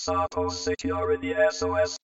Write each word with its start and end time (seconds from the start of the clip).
Sophos 0.00 0.52
Security 0.52 1.34
SOS. 1.50 1.98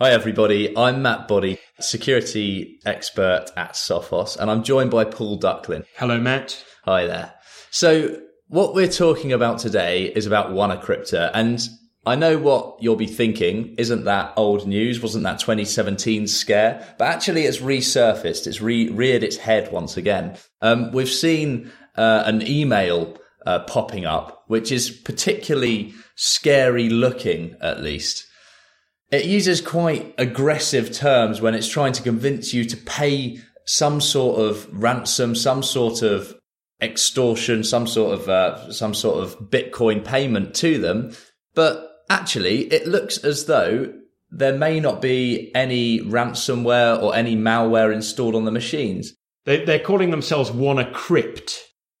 Hi, 0.00 0.10
everybody. 0.10 0.76
I'm 0.76 1.02
Matt 1.02 1.28
Boddy, 1.28 1.60
security 1.78 2.80
expert 2.84 3.46
at 3.56 3.74
Sophos, 3.74 4.36
and 4.36 4.50
I'm 4.50 4.64
joined 4.64 4.90
by 4.90 5.04
Paul 5.04 5.38
Ducklin. 5.38 5.84
Hello, 5.96 6.18
Matt. 6.18 6.64
Hi 6.84 7.06
there. 7.06 7.34
So, 7.70 8.20
what 8.48 8.74
we're 8.74 8.90
talking 8.90 9.32
about 9.32 9.60
today 9.60 10.06
is 10.06 10.26
about 10.26 10.50
WannaCryptor, 10.50 11.30
and 11.32 11.60
I 12.04 12.16
know 12.16 12.38
what 12.38 12.82
you'll 12.82 12.96
be 12.96 13.06
thinking. 13.06 13.76
Isn't 13.78 14.02
that 14.04 14.32
old 14.36 14.66
news? 14.66 15.00
Wasn't 15.00 15.22
that 15.22 15.38
2017 15.38 16.26
scare? 16.26 16.92
But 16.98 17.06
actually, 17.06 17.44
it's 17.44 17.58
resurfaced. 17.58 18.48
It's 18.48 18.60
re- 18.60 18.90
reared 18.90 19.22
its 19.22 19.36
head 19.36 19.70
once 19.70 19.96
again. 19.96 20.36
Um, 20.60 20.90
we've 20.90 21.08
seen 21.08 21.70
uh, 21.94 22.24
an 22.26 22.44
email 22.44 23.16
uh, 23.46 23.60
popping 23.60 24.06
up, 24.06 24.35
which 24.46 24.70
is 24.72 24.90
particularly 24.90 25.92
scary 26.14 26.88
looking, 26.88 27.56
at 27.60 27.82
least. 27.82 28.26
It 29.10 29.24
uses 29.24 29.60
quite 29.60 30.14
aggressive 30.18 30.92
terms 30.92 31.40
when 31.40 31.54
it's 31.54 31.68
trying 31.68 31.92
to 31.92 32.02
convince 32.02 32.52
you 32.52 32.64
to 32.64 32.76
pay 32.76 33.38
some 33.64 34.00
sort 34.00 34.40
of 34.40 34.68
ransom, 34.72 35.34
some 35.34 35.62
sort 35.62 36.02
of 36.02 36.34
extortion, 36.80 37.64
some 37.64 37.86
sort 37.86 38.18
of 38.18 38.28
uh, 38.28 38.72
some 38.72 38.94
sort 38.94 39.22
of 39.22 39.38
Bitcoin 39.50 40.04
payment 40.04 40.54
to 40.56 40.78
them. 40.78 41.12
But 41.54 41.88
actually, 42.10 42.72
it 42.72 42.86
looks 42.86 43.18
as 43.18 43.46
though 43.46 43.92
there 44.30 44.56
may 44.56 44.80
not 44.80 45.00
be 45.00 45.52
any 45.54 46.00
ransomware 46.00 47.00
or 47.00 47.14
any 47.14 47.36
malware 47.36 47.94
installed 47.94 48.34
on 48.34 48.44
the 48.44 48.50
machines. 48.50 49.14
They, 49.44 49.64
they're 49.64 49.78
calling 49.78 50.10
themselves 50.10 50.50
WannaCrypt. 50.50 51.58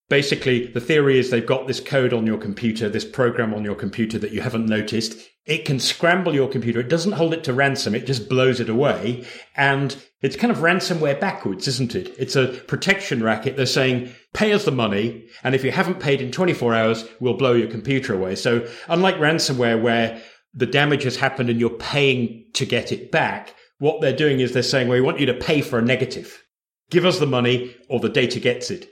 Basically, 0.08 0.66
the 0.66 0.80
theory 0.80 1.18
is 1.18 1.30
they've 1.30 1.44
got 1.44 1.66
this 1.66 1.80
code 1.80 2.12
on 2.12 2.26
your 2.26 2.38
computer, 2.38 2.88
this 2.88 3.04
program 3.04 3.52
on 3.52 3.64
your 3.64 3.74
computer 3.74 4.18
that 4.20 4.32
you 4.32 4.40
haven't 4.40 4.66
noticed. 4.66 5.18
It 5.44 5.64
can 5.64 5.80
scramble 5.80 6.34
your 6.34 6.48
computer. 6.48 6.80
It 6.80 6.88
doesn't 6.88 7.12
hold 7.12 7.34
it 7.34 7.42
to 7.44 7.52
ransom. 7.52 7.94
It 7.94 8.06
just 8.06 8.28
blows 8.28 8.60
it 8.60 8.68
away. 8.68 9.24
And 9.56 9.96
it's 10.22 10.36
kind 10.36 10.52
of 10.52 10.58
ransomware 10.58 11.18
backwards, 11.18 11.66
isn't 11.66 11.96
it? 11.96 12.14
It's 12.18 12.36
a 12.36 12.48
protection 12.48 13.22
racket. 13.22 13.56
They're 13.56 13.66
saying, 13.66 14.12
pay 14.32 14.52
us 14.52 14.64
the 14.64 14.72
money. 14.72 15.26
And 15.42 15.54
if 15.54 15.64
you 15.64 15.72
haven't 15.72 16.00
paid 16.00 16.20
in 16.20 16.30
24 16.30 16.74
hours, 16.74 17.04
we'll 17.20 17.36
blow 17.36 17.52
your 17.52 17.70
computer 17.70 18.14
away. 18.14 18.36
So 18.36 18.66
unlike 18.88 19.16
ransomware 19.16 19.80
where 19.82 20.22
the 20.54 20.66
damage 20.66 21.02
has 21.02 21.16
happened 21.16 21.50
and 21.50 21.58
you're 21.60 21.70
paying 21.70 22.46
to 22.54 22.64
get 22.64 22.92
it 22.92 23.10
back, 23.10 23.54
what 23.78 24.00
they're 24.00 24.16
doing 24.16 24.40
is 24.40 24.52
they're 24.52 24.62
saying, 24.62 24.88
well, 24.88 24.98
we 24.98 25.02
want 25.02 25.20
you 25.20 25.26
to 25.26 25.34
pay 25.34 25.62
for 25.62 25.78
a 25.78 25.82
negative. 25.82 26.42
Give 26.90 27.04
us 27.04 27.18
the 27.18 27.26
money 27.26 27.74
or 27.88 27.98
the 27.98 28.08
data 28.08 28.40
gets 28.40 28.70
it. 28.70 28.88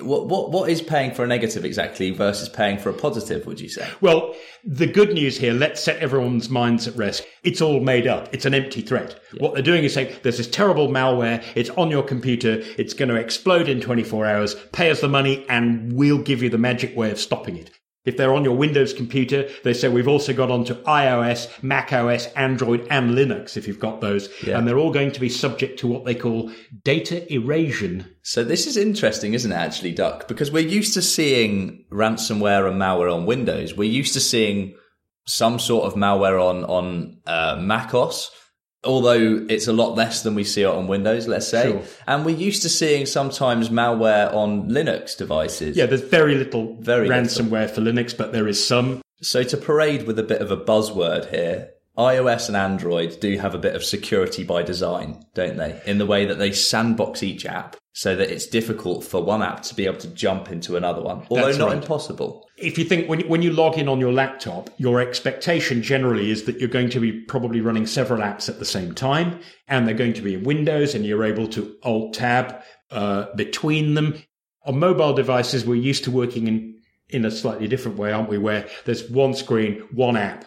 What, 0.00 0.28
what, 0.28 0.50
what 0.50 0.70
is 0.70 0.80
paying 0.80 1.12
for 1.12 1.24
a 1.24 1.26
negative 1.26 1.62
exactly 1.64 2.10
versus 2.10 2.48
paying 2.48 2.78
for 2.78 2.88
a 2.88 2.94
positive, 2.94 3.44
would 3.44 3.60
you 3.60 3.68
say? 3.68 3.86
Well, 4.00 4.34
the 4.64 4.86
good 4.86 5.12
news 5.12 5.36
here, 5.36 5.52
let's 5.52 5.82
set 5.82 5.98
everyone's 5.98 6.48
minds 6.48 6.88
at 6.88 6.96
rest. 6.96 7.26
It's 7.42 7.60
all 7.60 7.80
made 7.80 8.06
up. 8.06 8.32
It's 8.32 8.46
an 8.46 8.54
empty 8.54 8.80
threat. 8.80 9.20
Yeah. 9.34 9.42
What 9.42 9.52
they're 9.52 9.62
doing 9.62 9.84
is 9.84 9.92
saying 9.92 10.16
there's 10.22 10.38
this 10.38 10.48
terrible 10.48 10.88
malware. 10.88 11.44
It's 11.54 11.68
on 11.70 11.90
your 11.90 12.02
computer. 12.02 12.62
It's 12.78 12.94
going 12.94 13.10
to 13.10 13.16
explode 13.16 13.68
in 13.68 13.82
24 13.82 14.24
hours. 14.24 14.54
Pay 14.72 14.90
us 14.90 15.02
the 15.02 15.08
money 15.08 15.44
and 15.50 15.92
we'll 15.92 16.22
give 16.22 16.42
you 16.42 16.48
the 16.48 16.56
magic 16.56 16.96
way 16.96 17.10
of 17.10 17.18
stopping 17.18 17.58
it. 17.58 17.70
If 18.04 18.16
they're 18.16 18.34
on 18.34 18.44
your 18.44 18.56
Windows 18.56 18.92
computer, 18.92 19.48
they 19.62 19.72
say 19.72 19.88
we've 19.88 20.08
also 20.08 20.34
got 20.34 20.50
onto 20.50 20.74
iOS, 20.82 21.62
Mac 21.62 21.92
OS, 21.92 22.26
Android, 22.34 22.86
and 22.90 23.12
Linux 23.12 23.56
if 23.56 23.66
you've 23.66 23.80
got 23.80 24.00
those. 24.00 24.28
Yeah. 24.46 24.58
And 24.58 24.68
they're 24.68 24.78
all 24.78 24.92
going 24.92 25.12
to 25.12 25.20
be 25.20 25.30
subject 25.30 25.78
to 25.80 25.86
what 25.86 26.04
they 26.04 26.14
call 26.14 26.52
data 26.82 27.26
erasion. 27.32 28.06
So 28.22 28.44
this 28.44 28.66
is 28.66 28.76
interesting, 28.76 29.32
isn't 29.32 29.50
it, 29.50 29.54
actually, 29.54 29.92
Duck? 29.92 30.28
Because 30.28 30.52
we're 30.52 30.68
used 30.68 30.94
to 30.94 31.02
seeing 31.02 31.84
ransomware 31.90 32.68
and 32.68 32.80
malware 32.80 33.14
on 33.14 33.24
Windows. 33.24 33.74
We're 33.74 33.90
used 33.90 34.14
to 34.14 34.20
seeing 34.20 34.76
some 35.26 35.58
sort 35.58 35.86
of 35.86 35.94
malware 35.94 36.42
on, 36.42 36.64
on 36.64 37.18
uh, 37.26 37.56
Mac 37.58 37.94
OS 37.94 38.30
although 38.84 39.44
it's 39.48 39.66
a 39.66 39.72
lot 39.72 39.94
less 39.94 40.22
than 40.22 40.34
we 40.34 40.44
see 40.44 40.62
it 40.62 40.66
on 40.66 40.86
Windows, 40.86 41.26
let's 41.26 41.48
say. 41.48 41.70
Sure. 41.70 41.82
And 42.06 42.24
we're 42.24 42.36
used 42.36 42.62
to 42.62 42.68
seeing 42.68 43.06
sometimes 43.06 43.68
malware 43.68 44.32
on 44.32 44.68
Linux 44.68 45.16
devices. 45.16 45.76
Yeah, 45.76 45.86
there's 45.86 46.02
very 46.02 46.34
little 46.34 46.76
very 46.80 47.08
ransomware 47.08 47.50
little. 47.50 47.74
for 47.74 47.80
Linux, 47.80 48.16
but 48.16 48.32
there 48.32 48.48
is 48.48 48.64
some. 48.64 49.02
So 49.22 49.42
to 49.42 49.56
parade 49.56 50.06
with 50.06 50.18
a 50.18 50.22
bit 50.22 50.40
of 50.40 50.50
a 50.50 50.56
buzzword 50.56 51.30
here, 51.30 51.70
iOS 51.96 52.48
and 52.48 52.56
Android 52.56 53.20
do 53.20 53.38
have 53.38 53.54
a 53.54 53.58
bit 53.58 53.76
of 53.76 53.84
security 53.84 54.42
by 54.42 54.62
design, 54.62 55.24
don't 55.34 55.56
they? 55.56 55.80
In 55.86 55.98
the 55.98 56.06
way 56.06 56.26
that 56.26 56.38
they 56.38 56.50
sandbox 56.50 57.22
each 57.22 57.46
app 57.46 57.76
so 57.92 58.16
that 58.16 58.30
it's 58.30 58.46
difficult 58.46 59.04
for 59.04 59.22
one 59.22 59.42
app 59.42 59.62
to 59.62 59.74
be 59.74 59.86
able 59.86 59.98
to 59.98 60.08
jump 60.08 60.50
into 60.50 60.76
another 60.76 61.00
one, 61.00 61.24
although 61.30 61.46
That's 61.46 61.58
not 61.58 61.68
right. 61.68 61.76
impossible. 61.76 62.48
If 62.56 62.76
you 62.76 62.84
think 62.84 63.08
when, 63.08 63.20
when 63.28 63.42
you 63.42 63.52
log 63.52 63.78
in 63.78 63.88
on 63.88 64.00
your 64.00 64.12
laptop, 64.12 64.68
your 64.78 65.00
expectation 65.00 65.82
generally 65.82 66.32
is 66.32 66.44
that 66.44 66.58
you're 66.58 66.68
going 66.68 66.90
to 66.90 67.00
be 67.00 67.12
probably 67.12 67.60
running 67.60 67.86
several 67.86 68.20
apps 68.20 68.48
at 68.48 68.58
the 68.58 68.64
same 68.64 68.94
time, 68.94 69.38
and 69.68 69.86
they're 69.86 69.94
going 69.94 70.14
to 70.14 70.22
be 70.22 70.34
in 70.34 70.42
Windows, 70.42 70.96
and 70.96 71.06
you're 71.06 71.24
able 71.24 71.46
to 71.48 71.76
Alt 71.84 72.14
Tab 72.14 72.60
uh, 72.90 73.26
between 73.36 73.94
them. 73.94 74.20
On 74.66 74.76
mobile 74.76 75.12
devices, 75.12 75.64
we're 75.64 75.74
used 75.76 76.04
to 76.04 76.10
working 76.10 76.48
in 76.48 76.74
in 77.10 77.24
a 77.24 77.30
slightly 77.30 77.68
different 77.68 77.98
way, 77.98 78.10
aren't 78.10 78.30
we? 78.30 78.38
Where 78.38 78.66
there's 78.86 79.08
one 79.08 79.34
screen, 79.34 79.86
one 79.92 80.16
app 80.16 80.46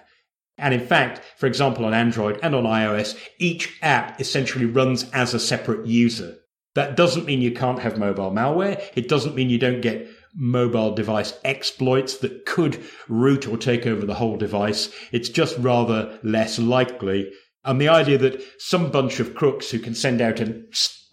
and 0.58 0.74
in 0.74 0.86
fact, 0.86 1.22
for 1.38 1.46
example, 1.46 1.86
on 1.86 1.94
Android 1.94 2.40
and 2.42 2.56
on 2.56 2.64
iOS, 2.64 3.18
each 3.40 3.78
app 3.82 4.20
essentially 4.20 4.66
runs 4.66 5.10
as 5.12 5.34
a 5.34 5.40
separate 5.40 5.86
user. 5.86 6.38
That 6.76 6.96
doesn't 6.96 7.26
mean 7.26 7.42
you 7.42 7.52
can't 7.52 7.80
have 7.80 7.98
mobile 7.98 8.32
malware. 8.32 8.82
It 8.96 9.08
doesn't 9.08 9.36
mean 9.36 9.50
you 9.50 9.58
don't 9.58 9.82
get 9.82 10.08
mobile 10.36 10.94
device 10.94 11.34
exploits 11.44 12.18
that 12.18 12.46
could 12.46 12.84
root 13.08 13.48
or 13.48 13.58
take 13.58 13.88
over 13.88 14.06
the 14.06 14.16
whole 14.16 14.38
device. 14.38 14.92
It's 15.12 15.30
just 15.30 15.58
rather 15.58 16.20
less 16.24 16.60
likely. 16.60 17.32
And 17.66 17.82
the 17.82 17.90
idea 17.90 18.18
that 18.20 18.44
some 18.60 18.92
bunch 18.92 19.20
of 19.20 19.36
crooks 19.36 19.72
who 19.72 19.80
can 19.80 19.96
send 19.96 20.22
out 20.22 20.40
a 20.40 20.64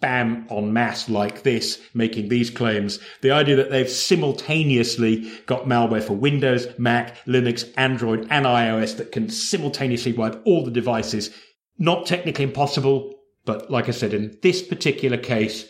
spam 0.05 0.49
en 0.51 0.73
masse 0.73 1.09
like 1.09 1.43
this, 1.43 1.79
making 1.93 2.29
these 2.29 2.49
claims. 2.49 2.99
The 3.21 3.31
idea 3.31 3.55
that 3.55 3.71
they've 3.71 3.89
simultaneously 3.89 5.31
got 5.45 5.65
malware 5.65 6.03
for 6.03 6.13
Windows, 6.13 6.67
Mac, 6.77 7.17
Linux, 7.25 7.71
Android, 7.77 8.27
and 8.29 8.45
iOS 8.45 8.97
that 8.97 9.11
can 9.11 9.29
simultaneously 9.29 10.13
wipe 10.13 10.41
all 10.45 10.63
the 10.63 10.71
devices. 10.71 11.35
Not 11.77 12.05
technically 12.05 12.45
impossible, 12.45 13.15
but 13.45 13.69
like 13.69 13.87
I 13.87 13.91
said, 13.91 14.13
in 14.13 14.37
this 14.41 14.61
particular 14.61 15.17
case, 15.17 15.67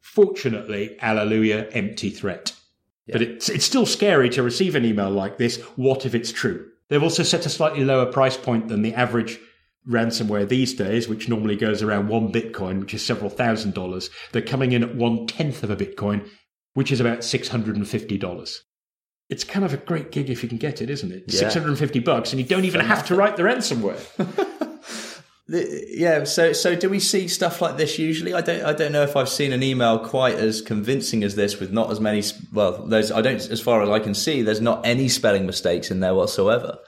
fortunately, 0.00 0.96
hallelujah, 0.98 1.68
empty 1.72 2.10
threat. 2.10 2.52
Yeah. 3.06 3.14
But 3.14 3.22
it's, 3.22 3.48
it's 3.48 3.64
still 3.64 3.86
scary 3.86 4.30
to 4.30 4.42
receive 4.42 4.74
an 4.74 4.84
email 4.84 5.10
like 5.10 5.38
this. 5.38 5.60
What 5.76 6.06
if 6.06 6.14
it's 6.14 6.32
true? 6.32 6.68
They've 6.88 7.02
also 7.02 7.22
set 7.22 7.46
a 7.46 7.50
slightly 7.50 7.84
lower 7.84 8.06
price 8.06 8.36
point 8.36 8.68
than 8.68 8.82
the 8.82 8.94
average 8.94 9.38
ransomware 9.88 10.48
these 10.48 10.74
days, 10.74 11.08
which 11.08 11.28
normally 11.28 11.56
goes 11.56 11.82
around 11.82 12.08
one 12.08 12.32
Bitcoin, 12.32 12.80
which 12.80 12.94
is 12.94 13.04
several 13.04 13.30
thousand 13.30 13.74
dollars, 13.74 14.10
they're 14.32 14.42
coming 14.42 14.72
in 14.72 14.82
at 14.82 14.94
one 14.94 15.26
tenth 15.26 15.62
of 15.62 15.70
a 15.70 15.76
Bitcoin, 15.76 16.28
which 16.74 16.92
is 16.92 17.00
about 17.00 17.20
$650. 17.20 18.58
It's 19.28 19.44
kind 19.44 19.64
of 19.64 19.72
a 19.72 19.76
great 19.76 20.10
gig 20.10 20.28
if 20.28 20.42
you 20.42 20.48
can 20.48 20.58
get 20.58 20.82
it, 20.82 20.90
isn't 20.90 21.12
it? 21.12 21.24
Yeah. 21.28 21.38
650 21.38 22.00
bucks, 22.00 22.32
and 22.32 22.40
you 22.40 22.46
don't 22.46 22.64
even 22.64 22.80
have 22.80 23.06
to 23.06 23.14
write 23.14 23.36
the 23.36 23.44
ransomware. 23.44 24.00
yeah 25.50 26.22
so 26.22 26.52
so 26.52 26.76
do 26.76 26.88
we 26.88 27.00
see 27.00 27.26
stuff 27.26 27.60
like 27.60 27.76
this 27.76 27.98
usually 27.98 28.32
i 28.32 28.40
don't 28.40 28.62
i 28.62 28.72
don't 28.72 28.92
know 28.92 29.02
if 29.02 29.16
i've 29.16 29.28
seen 29.28 29.52
an 29.52 29.62
email 29.62 29.98
quite 29.98 30.36
as 30.36 30.62
convincing 30.62 31.24
as 31.24 31.34
this 31.34 31.58
with 31.58 31.72
not 31.72 31.90
as 31.90 31.98
many 31.98 32.22
well 32.52 32.86
there's 32.86 33.10
i 33.10 33.20
don't 33.20 33.50
as 33.50 33.60
far 33.60 33.82
as 33.82 33.88
i 33.88 33.98
can 33.98 34.14
see 34.14 34.42
there's 34.42 34.60
not 34.60 34.86
any 34.86 35.08
spelling 35.08 35.46
mistakes 35.46 35.90
in 35.90 35.98
there 36.00 36.14
whatsoever 36.14 36.78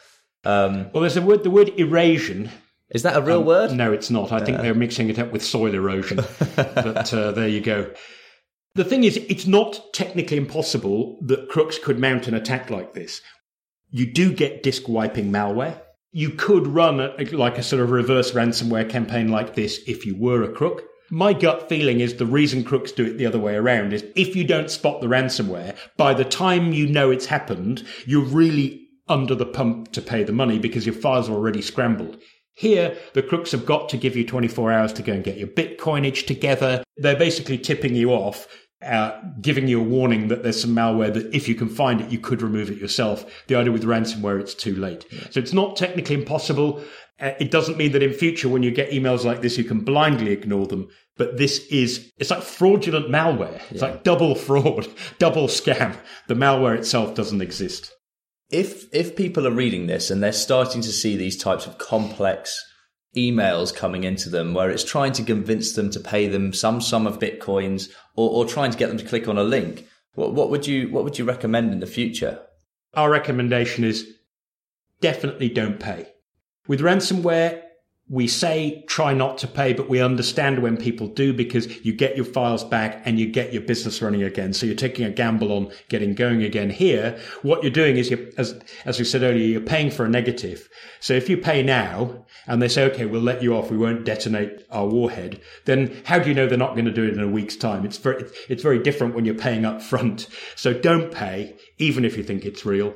um, 0.45 0.91
well 0.93 1.01
there's 1.01 1.17
a 1.17 1.23
word 1.23 1.43
the 1.43 1.51
word 1.51 1.73
erasion 1.79 2.51
is 2.93 3.03
that 3.03 3.17
a 3.17 3.23
real 3.23 3.41
um, 3.41 3.47
word? 3.47 3.73
No, 3.73 3.93
it's 3.93 4.11
not. 4.11 4.33
I 4.33 4.45
think 4.45 4.59
they're 4.59 4.75
mixing 4.75 5.09
it 5.09 5.19
up 5.19 5.33
with 5.33 5.45
soil 5.45 5.75
erosion. 5.75 6.21
but 6.57 7.13
uh, 7.15 7.33
there 7.33 7.49
you 7.49 7.61
go. 7.61 7.91
The 8.75 8.85
thing 8.85 9.05
is, 9.05 9.17
it's 9.17 9.47
not 9.47 9.81
technically 9.93 10.37
impossible 10.37 11.19
that 11.23 11.49
crooks 11.49 11.79
could 11.79 11.99
mount 11.99 12.29
an 12.29 12.35
attack 12.35 12.71
like 12.71 12.95
this. 12.95 13.21
You 13.91 14.11
do 14.11 14.33
get 14.33 14.63
disk 14.63 14.89
wiping 14.89 15.31
malware. 15.31 15.81
You 16.11 16.31
could 16.31 16.67
run 16.67 17.01
a, 17.01 17.15
like 17.33 17.59
a 17.59 17.63
sort 17.63 17.83
of 17.83 17.91
reverse 17.91 18.33
ransomware 18.33 18.89
campaign 18.89 19.29
like 19.29 19.55
this 19.55 19.81
if 19.87 20.07
you 20.07 20.17
were 20.19 20.43
a 20.43 20.53
crook. 20.53 20.85
My 21.11 21.35
gut 21.35 21.69
feeling 21.69 22.01
is 22.01 22.15
the 22.15 22.27
reason 22.27 22.65
crooks 22.65 22.93
do 22.93 23.05
it 23.05 23.19
the 23.19 23.27
other 23.27 23.39
way 23.39 23.55
around 23.55 23.93
is 23.93 24.05
if 24.17 24.35
you 24.35 24.45
don't 24.45 24.71
spot 24.71 25.03
the 25.03 25.09
ransomware, 25.09 25.77
by 25.99 26.15
the 26.15 26.25
time 26.25 26.73
you 26.73 26.87
know 26.87 27.11
it's 27.11 27.27
happened, 27.27 27.85
you're 28.07 28.25
really 28.25 28.89
under 29.09 29.35
the 29.35 29.45
pump 29.45 29.93
to 29.93 30.01
pay 30.01 30.25
the 30.25 30.33
money 30.33 30.59
because 30.59 30.87
your 30.87 30.95
files 30.95 31.29
are 31.29 31.35
already 31.35 31.61
scrambled. 31.61 32.17
Here, 32.55 32.97
the 33.15 33.23
crooks 33.23 33.53
have 33.53 33.65
got 33.65 33.89
to 33.91 33.97
give 33.97 34.15
you 34.15 34.27
24 34.27 34.73
hours 34.73 34.93
to 34.95 35.03
go 35.03 35.13
and 35.13 35.25
get 35.25 35.39
your 35.39 35.49
Bitcoinage 35.49 36.27
together. 36.27 36.85
They're 36.97 37.17
basically 37.17 37.59
tipping 37.59 37.95
you 37.95 38.11
off, 38.11 38.47
uh, 38.83 39.19
giving 39.41 39.69
you 39.69 39.81
a 39.81 39.85
warning 39.85 40.29
that 40.29 40.43
there's 40.43 40.61
some 40.61 40.75
malware 40.75 41.13
that 41.15 41.35
if 41.35 41.49
you 41.49 41.55
can 41.55 41.69
find 41.69 42.01
it, 42.01 42.11
you 42.11 42.19
could 42.19 42.43
remove 42.43 42.71
it 42.71 42.79
yourself. 42.79 43.45
The 43.47 43.55
idea 43.55 43.73
with 43.73 43.85
ransomware, 43.85 44.41
it's 44.41 44.55
too 44.55 44.77
late. 44.77 45.07
So 45.31 45.41
it's 45.41 45.53
not 45.53 45.77
technically 45.77 46.17
impossible. 46.17 46.83
Uh, 47.19 47.33
it 47.41 47.51
doesn't 47.51 47.79
mean 47.79 47.93
that 47.93 48.03
in 48.03 48.13
future, 48.13 48.49
when 48.49 48.63
you 48.63 48.71
get 48.71 48.91
emails 48.91 49.25
like 49.25 49.41
this, 49.41 49.57
you 49.57 49.65
can 49.65 49.81
blindly 49.81 50.33
ignore 50.33 50.67
them. 50.67 50.89
But 51.17 51.39
this 51.39 51.67
is, 51.69 52.11
it's 52.19 52.31
like 52.31 52.43
fraudulent 52.43 53.09
malware. 53.09 53.61
It's 53.71 53.81
yeah. 53.81 53.89
like 53.89 54.03
double 54.03 54.35
fraud, 54.47 54.89
double 55.19 55.47
scam. 55.47 55.97
The 56.29 56.35
malware 56.35 56.77
itself 56.77 57.15
doesn't 57.15 57.41
exist. 57.41 57.93
If 58.53 58.95
if 58.95 59.17
people 59.17 59.47
are 59.47 59.53
reading 59.53 59.87
this 59.87 60.11
and 60.11 60.23
they're 60.23 60.33
starting 60.33 60.83
to 60.83 60.93
see 60.93 61.17
these 61.17 61.37
types 61.37 61.67
of 61.67 61.79
complex 61.79 62.63
emails 63.17 63.75
coming 63.75 64.05
into 64.05 64.29
them 64.29 64.55
where 64.55 64.71
it's 64.71 64.85
trying 64.85 65.13
to 65.13 65.23
convince 65.23 65.73
them 65.73 65.91
to 65.91 66.01
pay 66.01 66.29
them 66.29 66.53
some 66.53 66.81
sum 66.81 67.07
of 67.07 67.19
bitcoins 67.19 67.91
or, 68.17 68.31
or 68.31 68.47
trying 68.47 68.71
to 68.71 68.79
get 68.79 68.89
them 68.89 68.97
to 68.97 69.05
click 69.05 69.29
on 69.29 69.37
a 69.37 69.45
link, 69.45 69.87
what, 70.15 70.33
what 70.33 70.51
would 70.51 70.67
you 70.67 70.91
what 70.91 71.05
would 71.05 71.19
you 71.19 71.25
recommend 71.25 71.73
in 71.73 71.81
the 71.81 71.87
future? 71.87 72.41
Our 72.95 73.11
recommendation 73.11 73.85
is 73.85 74.07
definitely 75.01 75.49
don't 75.49 75.81
pay. 75.81 76.07
With 76.69 76.81
ransomware, 76.81 77.63
we 78.09 78.27
say 78.27 78.85
try 78.89 79.15
not 79.15 79.39
to 79.39 79.49
pay, 79.49 79.73
but 79.73 79.89
we 79.89 80.01
understand 80.01 80.59
when 80.61 80.77
people 80.77 81.07
do 81.07 81.33
because 81.33 81.85
you 81.85 81.93
get 81.93 82.17
your 82.17 82.25
files 82.25 82.65
back 82.65 83.01
and 83.07 83.19
you 83.19 83.31
get 83.31 83.53
your 83.53 83.63
business 83.63 84.03
running 84.03 84.23
again. 84.23 84.53
So 84.53 84.67
you're 84.67 84.75
taking 84.75 85.07
a 85.07 85.11
gamble 85.11 85.53
on 85.53 85.73
getting 85.89 86.15
going 86.15 86.43
again 86.43 86.69
here. 86.69 87.19
What 87.43 87.63
you're 87.63 87.73
doing 87.73 87.97
is 87.97 88.11
you 88.11 88.31
as, 88.37 88.61
as 88.85 88.99
we 88.99 89.05
said 89.05 89.23
earlier, 89.23 89.47
you're 89.47 89.61
paying 89.61 89.91
for 89.91 90.05
a 90.05 90.09
negative. 90.09 90.69
So 91.01 91.15
if 91.15 91.29
you 91.31 91.39
pay 91.39 91.63
now 91.63 92.27
and 92.47 92.61
they 92.61 92.69
say, 92.69 92.85
okay, 92.91 93.07
we'll 93.07 93.23
let 93.23 93.43
you 93.43 93.55
off. 93.55 93.71
We 93.71 93.79
won't 93.79 94.05
detonate 94.05 94.67
our 94.71 94.87
warhead. 94.87 95.41
Then 95.65 96.03
how 96.05 96.19
do 96.19 96.29
you 96.29 96.35
know 96.35 96.47
they're 96.47 96.59
not 96.59 96.75
going 96.75 96.87
to 96.87 96.93
do 96.93 97.05
it 97.05 97.15
in 97.15 97.21
a 97.21 97.29
week's 97.29 97.57
time? 97.57 97.87
It's 97.87 97.99
very, 97.99 98.25
it's 98.49 98.63
very 98.63 98.83
different 98.83 99.15
when 99.15 99.25
you're 99.25 99.35
paying 99.35 99.65
up 99.65 99.81
front. 99.81 100.29
So 100.57 100.75
don't 100.75 101.13
pay, 101.13 101.57
even 101.79 102.05
if 102.05 102.17
you 102.17 102.25
think 102.25 102.45
it's 102.45 102.67
real. 102.67 102.95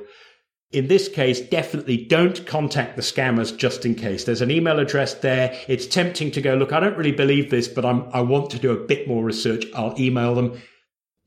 In 0.71 0.87
this 0.87 1.07
case, 1.07 1.39
definitely 1.39 2.05
don't 2.05 2.45
contact 2.45 2.97
the 2.97 3.01
scammers 3.01 3.55
just 3.55 3.85
in 3.85 3.95
case. 3.95 4.25
There's 4.25 4.41
an 4.41 4.51
email 4.51 4.79
address 4.79 5.13
there. 5.13 5.57
It's 5.69 5.87
tempting 5.87 6.31
to 6.31 6.41
go, 6.41 6.55
look, 6.55 6.73
I 6.73 6.81
don't 6.81 6.97
really 6.97 7.13
believe 7.13 7.49
this, 7.49 7.69
but 7.69 7.85
I'm, 7.85 8.09
I 8.11 8.19
want 8.19 8.49
to 8.51 8.59
do 8.59 8.71
a 8.71 8.85
bit 8.85 9.07
more 9.07 9.23
research. 9.23 9.65
I'll 9.73 9.97
email 9.97 10.35
them. 10.35 10.61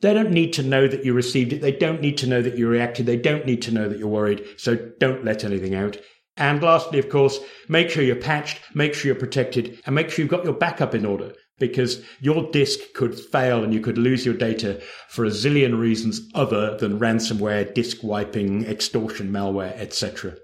They 0.02 0.12
don't 0.12 0.30
need 0.30 0.52
to 0.54 0.62
know 0.62 0.86
that 0.86 1.06
you 1.06 1.14
received 1.14 1.54
it. 1.54 1.62
They 1.62 1.72
don't 1.72 2.02
need 2.02 2.18
to 2.18 2.26
know 2.26 2.42
that 2.42 2.58
you 2.58 2.68
reacted. 2.68 3.06
They 3.06 3.16
don't 3.16 3.46
need 3.46 3.62
to 3.62 3.72
know 3.72 3.88
that 3.88 3.98
you're 3.98 4.08
worried. 4.08 4.44
So 4.58 4.76
don't 4.98 5.24
let 5.24 5.42
anything 5.42 5.74
out. 5.74 5.96
And 6.36 6.62
lastly, 6.62 6.98
of 6.98 7.08
course, 7.08 7.38
make 7.68 7.88
sure 7.88 8.02
you're 8.02 8.16
patched, 8.16 8.60
make 8.74 8.92
sure 8.92 9.10
you're 9.10 9.20
protected, 9.20 9.80
and 9.86 9.94
make 9.94 10.10
sure 10.10 10.22
you've 10.22 10.30
got 10.30 10.44
your 10.44 10.54
backup 10.54 10.94
in 10.94 11.06
order 11.06 11.32
because 11.60 12.02
your 12.20 12.50
disk 12.50 12.80
could 12.94 13.16
fail 13.16 13.62
and 13.62 13.72
you 13.72 13.80
could 13.80 13.98
lose 13.98 14.26
your 14.26 14.34
data 14.34 14.80
for 15.08 15.24
a 15.24 15.28
zillion 15.30 15.78
reasons 15.78 16.28
other 16.34 16.76
than 16.78 16.98
ransomware, 16.98 17.72
disk 17.72 17.98
wiping, 18.02 18.64
extortion, 18.64 19.30
malware, 19.30 19.78
etc. 19.78 20.36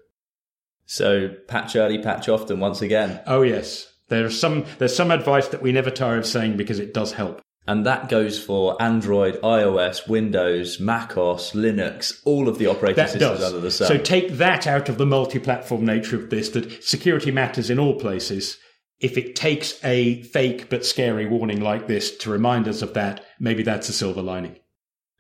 So 0.85 1.31
patch 1.49 1.75
early, 1.75 2.01
patch 2.01 2.29
often 2.29 2.61
once 2.61 2.81
again. 2.81 3.21
Oh 3.27 3.43
yes. 3.43 3.93
There's 4.09 4.39
some 4.39 4.65
there's 4.79 4.95
some 4.95 5.11
advice 5.11 5.49
that 5.49 5.63
we 5.63 5.73
never 5.73 5.91
tire 5.91 6.19
of 6.19 6.27
saying 6.27 6.57
because 6.57 6.79
it 6.79 6.95
does 6.95 7.13
help. 7.13 7.41
And 7.69 7.85
that 7.85 8.09
goes 8.09 8.41
for 8.43 8.81
Android, 8.81 9.41
iOS, 9.43 10.09
Windows, 10.09 10.79
macOS, 10.79 11.51
Linux, 11.53 12.21
all 12.25 12.49
of 12.49 12.59
the 12.59 12.69
operating 12.69 12.95
That 12.95 13.11
systems 13.11 13.41
does. 13.41 13.49
under 13.53 13.61
the 13.61 13.73
sun. 13.73 13.89
So 13.89 13.99
take 13.99 14.35
that 14.35 14.69
out 14.69 14.89
of 14.89 14.99
the 14.99 15.07
multi-platform 15.07 15.85
nature 15.85 16.15
of 16.17 16.31
this 16.31 16.51
that 16.51 16.85
security 16.85 17.33
matters 17.33 17.69
in 17.69 17.81
all 17.81 17.99
places. 17.99 18.59
If 19.01 19.19
it 19.19 19.37
takes 19.37 19.83
a 19.85 20.23
fake 20.23 20.71
but 20.71 20.85
scary 20.87 21.27
warning 21.27 21.61
like 21.61 21.87
this 21.87 22.17
to 22.19 22.31
remind 22.31 22.67
us 22.67 22.81
of 22.83 22.95
that, 22.95 23.25
maybe 23.39 23.63
that's 23.63 23.89
a 23.89 23.93
silver 23.93 24.23
lining. 24.23 24.57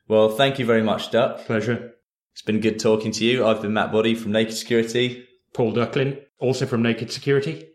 well, 0.08 0.31
thank 0.31 0.58
you 0.58 0.64
very 0.64 0.82
much, 0.82 1.11
Duck. 1.11 1.44
Pleasure. 1.46 1.93
It's 2.32 2.43
been 2.43 2.61
good 2.61 2.78
talking 2.78 3.12
to 3.12 3.25
you. 3.25 3.46
I've 3.46 3.62
been 3.62 3.73
Matt 3.73 3.93
Boddy 3.93 4.14
from 4.14 4.32
Naked 4.32 4.55
Security. 4.56 5.26
Paul 5.55 5.73
Ducklin, 5.73 6.20
also 6.38 6.67
from 6.67 6.82
Naked 6.82 7.11
Security. 7.11 7.69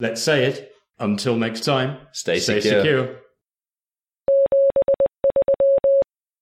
Let's 0.00 0.22
say 0.22 0.44
it. 0.46 0.70
Until 0.98 1.36
next 1.36 1.62
time, 1.64 1.98
Stay 2.12 2.38
stay 2.38 2.60
secure. 2.60 2.80
secure. 2.82 3.16